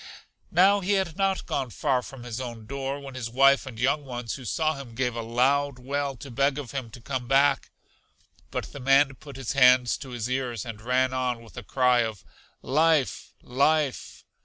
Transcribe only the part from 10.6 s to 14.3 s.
and ran on with a cry of Life! Life!